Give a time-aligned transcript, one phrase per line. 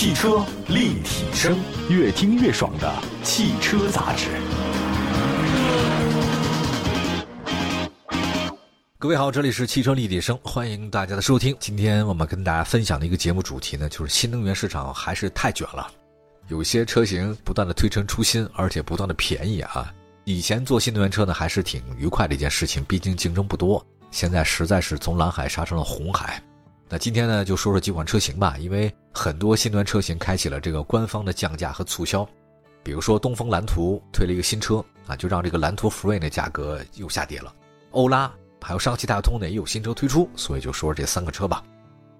[0.00, 1.58] 汽车立体声，
[1.90, 2.90] 越听越爽的
[3.22, 4.28] 汽车杂志。
[8.98, 11.54] 各位好，这里是汽车立体声，欢迎大家的收听。
[11.60, 15.86] 今天我们跟大家分享的一个节目主题呢，就是新能源市场还是太卷了，
[16.48, 19.92] 有些车型不断的推陈出新，而且不断的便宜啊。
[20.24, 23.84] 以前做新能源车呢，还是挺愉快的一件事情，毕竟竞争不多。
[24.10, 26.42] 现在实在是从蓝海杀成了红海。
[26.92, 32.28] 那今天呢，就说说几款车型吧，因为很多新能源车型开启了这个官方的降价和促销，
[32.82, 37.54] 比如说东风蓝图推了一个新车啊，就让这个蓝图 Free 的价格又下跌了。
[37.92, 38.28] 欧拉
[38.60, 41.62] 还有上汽大通呢也有新车推出，所以就说说这三个车吧。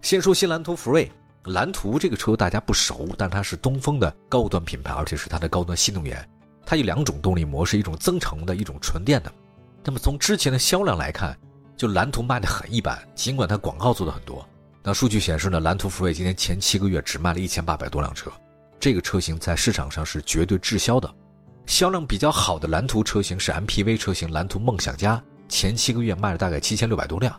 [0.02, 1.10] 先说新蓝图 Free，
[1.46, 6.24] 蓝图这个车大家不熟，但它是东风的高端品牌，而且是它的高端新能源。
[6.64, 9.32] 它有两种动力模式，一种增程的，一种纯电的。
[9.82, 11.36] 那么从之前的销量来看，
[11.76, 14.46] 就蓝图卖的很一般，尽管它广告做的很多。
[14.82, 18.30] 那数据显示呢，蓝图福瑞今年前七个月只卖了一千八百多辆车，
[18.78, 21.12] 这个车型在市场上是绝对滞销的。
[21.66, 27.38] 销量比较好的蓝图车型是 MPV 车型蓝图梦想家，前七个月卖了大概七千六百多辆。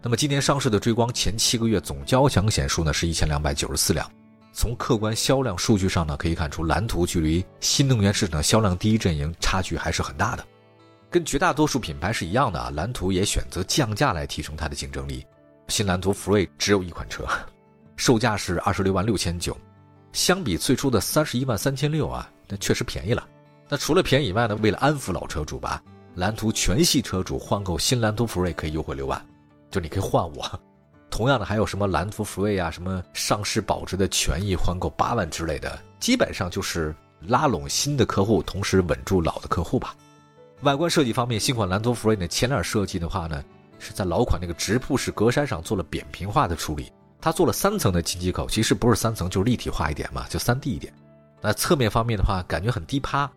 [0.00, 4.10] 那么今年上市的追光前七个月总交强险数呢是一千两百九十四辆。
[4.52, 10.44] 从客观销量数据上呢可以看出，蓝图距离新能源市场销量第一阵营差距还是很大的。
[11.10, 15.24] 跟绝大多数品牌是一样的啊，蓝图也选择降价来提升它的竞争力。
[15.68, 17.24] 新蓝图福瑞只有一款车，
[17.96, 19.56] 售价是二十六万六千九，
[20.12, 23.26] 相比最初的三十一万三千六啊，那确实便宜了。
[23.68, 25.82] 那除了便宜以外呢，为了安抚老车主吧，
[26.14, 29.22] 蓝图全系车主换购新蓝图福瑞可以优惠六万，
[29.70, 30.60] 就你可以换我。
[31.10, 39.94] 同样的还有什么蓝图福瑞啊，什么上市保值的权益换购八万之类的，基本上就是拉拢新的客户，同时稳住老的客户吧。
[40.62, 43.44] 外观设计方面，新款蓝图福瑞的前脸设计的话呢。
[43.78, 50.92] 是在老款那个直瀑式格栅上做了扁平化的处理，它做了三层的进气口，其实不是三层，就是立体化一点嘛，就三 D 一点。
[51.40, 53.30] 那侧面方面的话，感觉很低趴，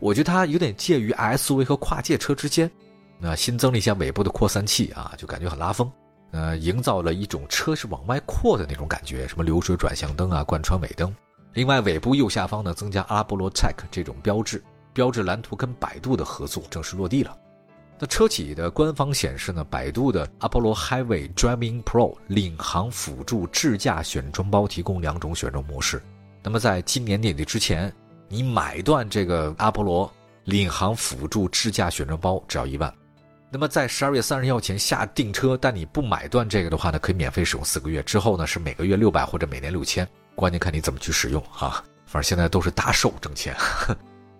[0.00, 2.70] 我觉得它有点介于 SUV 和跨界车之间。
[3.18, 5.90] 那新增了一些尾部的扩散器啊，就感觉很拉风，
[6.30, 11.12] 呃，营造了一种车是往外扩的那种感觉，什么流水转向灯啊，贯穿尾灯。
[11.52, 14.62] 另外，尾部右下方呢，增加阿波罗 Tech 这种标志，
[14.92, 17.36] 标志蓝图跟百度的合作正式落地了。
[18.00, 26.00] 那车企的官方显示呢，百度的 Apollo Highway Driving Pro 领航辅助智驾选装包提供两种选装模式。
[26.42, 27.92] 那么在今年年底之前，
[28.28, 30.08] 你买断这个阿波罗
[30.44, 32.92] 领航辅助智驾选装包只要一万。
[33.50, 38.00] 那么在十二月三十号前下订车，但你不买断这个的话呢，可以免费使用四个月。
[38.04, 41.82] 之后呢是每个月六百或者每年六千，关键看你怎么去使用哈。
[42.06, 43.54] 反正现在都是大寿挣钱。
[43.58, 43.96] 呵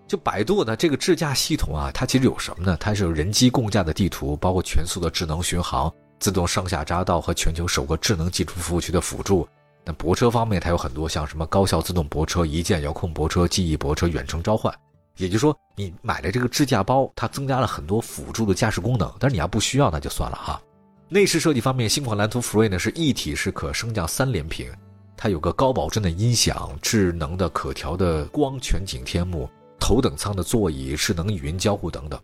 [0.09, 2.75] 就百度呢，这个智驾系统啊，它其实有什么呢？
[2.79, 9.47] 它是有人机共驾的地图，包括全速的智能巡航、自动上下匝道和全球首个智能基础服务区的辅助。
[9.85, 14.73] 那泊车方面，它有很多像什么高效自动泊车、一键遥控泊车、记忆泊车、远程召唤。
[15.17, 19.13] 也就是说，你买了这个智驾包，它增加了很多辅助的驾驶功能。
[19.19, 20.59] 但是你要不需要，那就算了哈。
[21.07, 24.71] 内饰设计方面，新款蓝图 Free 呢是一体式可升降三连屏，
[25.15, 29.47] 它有个高保真的音响、智能的可调的光全景天幕。
[29.79, 32.19] 头等舱的座椅、智能语音交互等等，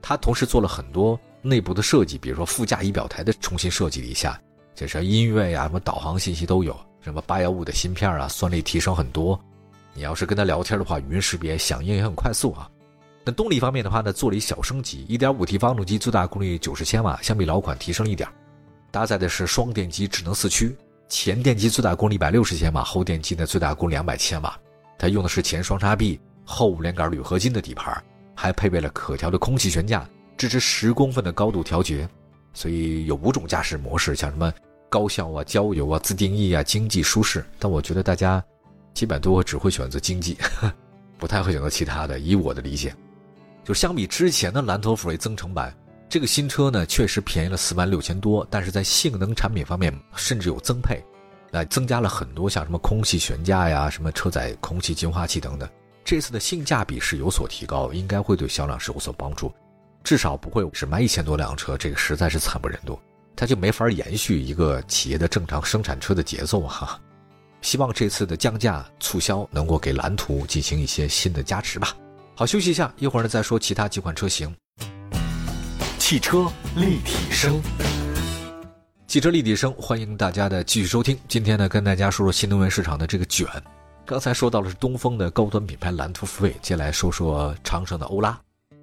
[0.00, 4.40] 它同时做了很多内部的设计，比如说副驾仪表台的重新设计了一下，
[4.74, 9.38] 这是音乐呀、什么导航信息都有，什么八幺五的芯片啊，算力提升很多。
[9.92, 12.70] 你要是跟他聊天的话，语音识别响应也很快速啊。
[13.24, 18.28] 那动力方面的话呢，做了一小升级，1.5T 发动机最大功率90千瓦，相比老款提升一点。
[18.90, 20.76] 搭载的是双电机智能四驱，
[21.08, 24.58] 前电机最大功率160千瓦，后电机呢最大功率200千瓦。
[24.98, 26.20] 它用的是前双叉臂。
[26.44, 28.02] 后五连杆铝合金的底盘，
[28.34, 32.08] 还配备了可调的空气悬架，支持十公分的高度调节，
[32.52, 34.52] 所以有五种驾驶模式，像什么
[34.88, 37.44] 高效啊、郊游啊、自定义啊、经济、舒适。
[37.58, 38.44] 但我觉得大家
[38.92, 40.36] 基本都只会选择经济，
[41.18, 42.18] 不太会选择其他的。
[42.20, 42.94] 以我的理解，
[43.64, 45.74] 就相比之前的蓝图福瑞增程版，
[46.08, 51.02] 这个新车呢确实便宜了四万六千多，但是在性能产品方面甚至有增配，
[51.50, 55.68] 那增加了很多像什么空气悬架呀、什么车载空气净化器等等。
[56.04, 59.50] 这次的性价比是有所提高，应该会对销量是有所帮助，
[60.02, 62.98] 至少不会只卖一千多辆车，这个实在是惨不忍睹，
[63.34, 67.00] 它就没法延续一个企业的正常生产车的节奏哈。
[67.62, 71.96] 希望这次的降价促销能够给蓝图进行一些新的加持吧。
[72.34, 74.54] 好，休息一下，一会儿呢再说其他几款车型。
[75.98, 77.62] 汽车立体声，
[79.06, 81.18] 汽车立体声，欢迎大家的继续收听。
[81.26, 83.46] 今天呢，跟大家说说新能源市场的这个卷。
[84.06, 88.38] 刚才说到的是东风的高端品牌蓝图 Free，接下来说说长城的欧拉。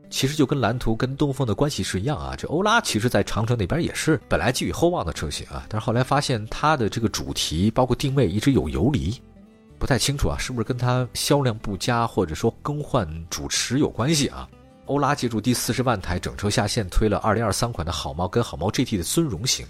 [0.09, 2.35] 其实就跟蓝图跟东风的关系是一样啊。
[2.35, 9.15] 这欧拉其实在长城那边也是本来寄予厚望的车型啊，但是后来发现它的这个主题包括定位一直有游离。
[9.77, 14.49] 不太清楚啊，是不是跟它销量不佳或者说更换主持有关系啊？
[14.87, 19.67] 欧拉借助第四十万台整车下线，推了二零二三款的好猫跟好猫 GT 的尊荣型。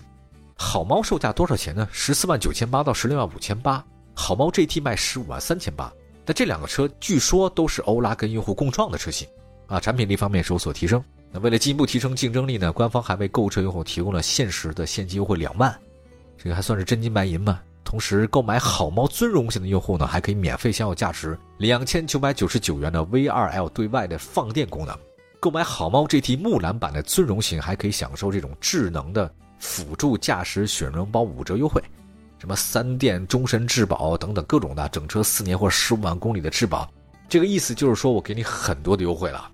[0.56, 1.88] 好猫售价多少钱呢？
[1.92, 3.84] 十四万九千八到十六万五千八。
[4.14, 5.92] 好猫 GT 卖十五万三千八。
[6.26, 9.28] 那这两个车据说都是欧拉跟用户共创的车型，
[9.68, 11.04] 啊，产品力方面是有所提升。
[11.32, 15.74] 那为了进一步提升竞争力呢，官方还为购车用户提供了限时的现金优惠两万，
[16.38, 17.60] 这个还算是真金白银吗？
[17.84, 24.98] 同时，购买好猫尊荣型的用户呢，还可以免费享有价值两千九百九十九元的 V2L 对外的放电功能。
[25.40, 31.82] 购买好猫 GT 木兰版的尊荣型，还可以享受这种智能的辅助驾驶选绒包五折优惠，
[32.42, 36.92] 什么三电终身质保等等各种的整车四年或十五万公里的质保。
[37.30, 39.48] 这个意思就是说我给你很多的优惠了。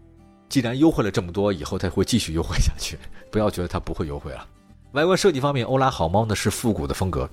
[0.47, 2.97] 既然优惠了这么多，以后它会继续优惠下去，
[3.29, 4.47] 不要觉得它不会优惠了。
[4.93, 7.29] 外观设计方面，欧拉好猫呢是复古的风格，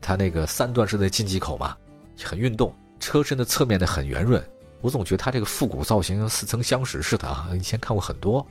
[0.00, 1.76] 它那个三段式的进气口嘛，
[2.22, 4.40] 很运动，车身的侧面呢很圆润。
[4.82, 8.46] 我总觉得它这个复古造型似曾相识似的啊，以前看过很多。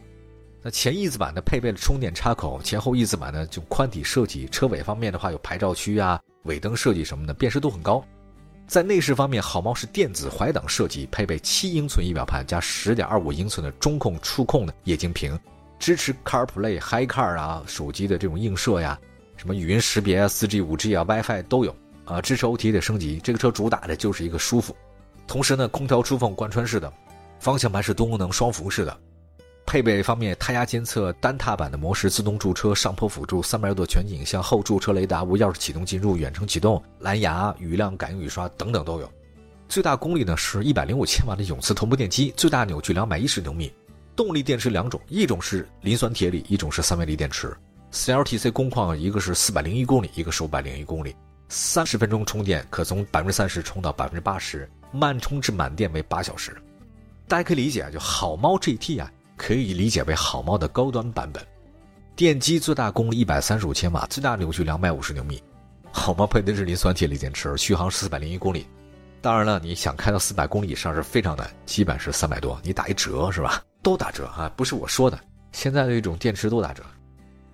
[0.61, 4.49] 那前翼子板呢配备了充电插口，前后翼子板呢就宽体设计。
[4.49, 8.03] 车尾方面的话有牌照区啊，尾灯设计什么的，辨识度很高。
[8.67, 15.37] 在内饰方面，好猫是电子怀档设计，配备七英寸仪表盘加十点二五英寸的中控触控的液晶屏，
[15.77, 18.97] 支持 CarPlay、HiCar 啊，手机的这种映射呀，
[19.35, 23.19] 什么语音识别啊，四 G、五 G 啊，WiFi 都有啊，支持 OTA 的升级。
[23.21, 24.73] 这个车主打的就是一个舒服。
[25.27, 26.91] 同时呢，空调出风贯穿式的，
[27.39, 28.97] 方向盘是多功能双辐式的。
[29.71, 39.09] 配备方面，胎压监测、单踏板的模式、自动驻车、上坡辅助、三百六度全景影像、后驻车雷达、无钥匙启动进入、远程启动、蓝牙、雨量感应雨刷等等都有。
[39.69, 43.71] 最大功率呢是一百零五千瓦的永磁同步电机，最大扭矩两百一十牛米。
[44.13, 47.55] 动力电池两种，一种是磷酸铁锂，一种是三元锂电池。
[47.93, 51.15] CLTC 工况一个是四百零一公里，一个是五百零一公里，
[51.47, 54.69] 三十分钟充电可从百分之三十充到百分之八十。
[54.91, 56.61] 慢充至满电为八小时，
[57.25, 59.09] 大家可以理解啊，就好猫 GT 啊，
[59.41, 61.43] 可以理解为好猫的高端版本。
[62.15, 65.41] 电机最大功率一百三十五千瓦，最大扭矩两百五十牛米。
[65.91, 68.67] 好猫配的是磷酸铁锂电池，续航四百零一公里。
[69.19, 72.59] 当然了，你想开到四百公里以上是非常难，基本是三百多。
[72.63, 73.63] 你打一折是吧？
[73.81, 75.19] 都打折啊，不是我说的，
[75.53, 76.83] 现在的一种电池都打折。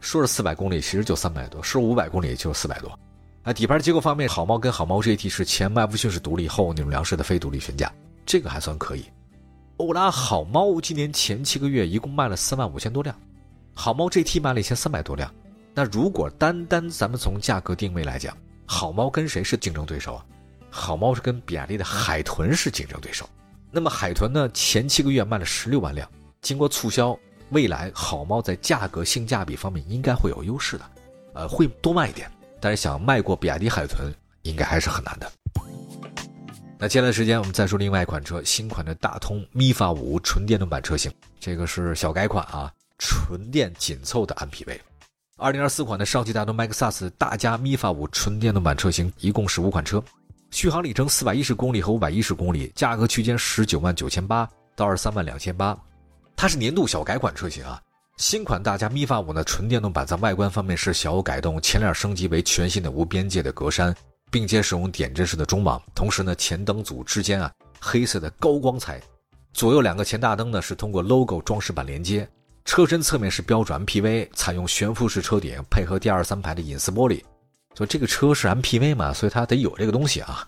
[0.01, 3.00] 说是四百公里，其实就三百多；说五百公里就四百多。
[3.44, 7.90] 啊底盘结构方面，好猫跟好猫 GT 是前麦弗逊式独立，后扭梁式的非独立悬架，
[8.25, 9.06] 这个还算可以。
[9.77, 13.15] 欧拉好猫今年前七个月一共卖了三万五千多辆，
[13.75, 15.31] 好猫 GT 卖了一千三百多辆。
[15.75, 18.35] 那如果单单咱们从价格定位来讲，
[18.65, 20.25] 好猫跟谁是竞争对手啊？
[20.71, 23.29] 好猫是跟比亚迪的海豚是竞争对手。
[23.69, 26.09] 那么海豚呢，前七个月卖了十六万辆，
[26.41, 27.15] 经过促销，
[27.51, 30.85] 未来好猫在价格性价比方面应该会有优势的，
[31.35, 32.27] 呃，会多卖一点。
[32.59, 35.31] 但是想卖过比亚迪海豚，应该还是很难的。
[36.79, 44.77] 那接下来时间，我们再说另外一款车，新款的大通 MIFA 五纯电动版车型，这个是小改款啊，纯电紧凑的 MPV。
[45.38, 50.03] 二零二四款的上汽大通 MAXUS 大加 MIFA 五纯电动版车型，一共是五款车，
[50.51, 55.75] 续航里程四百一十公里和五百一十公里，价格区间十九万九千八到二十三万两千八，
[56.35, 57.81] 它是年度小改款车型啊。
[58.18, 63.95] 新款大家 MiFa 五呢，纯电动版在外观方面是小有改动，前脸升级为全新的无边界的格栅，
[64.30, 65.81] 并且使用点阵式的中网。
[65.96, 69.02] 同时呢，前灯组之间啊，黑色的高光彩，
[69.54, 72.28] 左右两个前大灯呢是通过 logo 装饰板连接。
[72.66, 77.24] 车身侧面是标准 MPV，采用悬浮式车顶，配合第二三排的隐私玻璃。
[77.74, 80.46] 所以这个车是 MPV 嘛，所以它得有这个东西啊。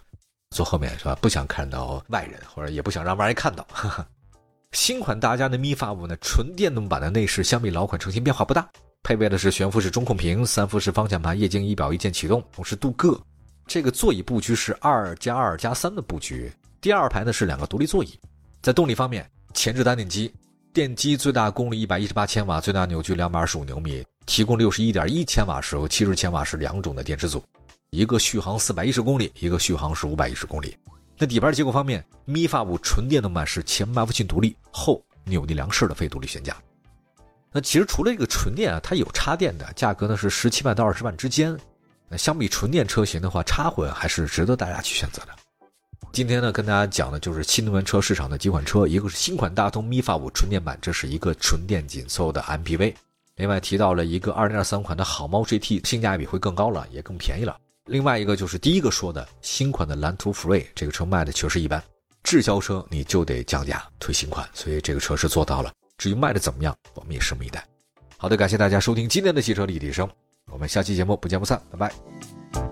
[0.55, 1.15] 坐后面是吧？
[1.21, 3.65] 不想看到外人，或者也不想让外人看到。
[4.73, 8.67] 新款大家的 MiFa 五呢，纯电动版的内饰相比老款车型变化不大，
[9.03, 13.19] 配备的是悬浮式中控屏、三辐式方向盘、液晶仪表一键启动，同时镀铬。
[13.69, 18.19] 这个座椅布局是二加二加三的布局，第二排呢是两个独立座椅。
[18.63, 20.33] 在动力方面，前置单电机，
[20.73, 27.43] 电机最大功率一百一十八千瓦，最大扭矩两百二十五牛米，提供六十一点一千瓦时和七十千瓦时两种的电池组，
[27.91, 30.75] 一个续航四百一十公里，一个续航是五百一十公里。
[31.15, 36.57] 那底盘结构方面，Mi f 五纯电动版是前麦弗逊独立，后扭力梁式的非独立悬架。
[37.51, 41.55] 那其实除了这个纯电啊，它有插电的，价格呢是十七万到二十万之间。
[42.09, 45.29] 那相比纯电车型的话，插混还是值得大家去选择的。
[46.11, 52.95] 今天呢，跟大家讲的就是新能源车市场的几款车，一个是新款大通 MiFa 五纯电版，这是一个纯电紧凑的 MPV。
[53.35, 57.55] 另外提到了一个二零二三款的好猫 GT，性价比会更高了，也更便宜了。
[57.85, 61.81] 另外一个就是第一个说的新款的蓝图 Free 这个车卖的确实一般，
[62.23, 65.71] 滞销车你就得降价推新款，所以这个车是做到了。
[65.97, 67.63] 至于卖的怎么样，我们也拭目以待。
[68.17, 70.09] 好的，感谢大家收听今天的汽车立体声，
[70.51, 72.68] 我们下期节目不见不散拜拜。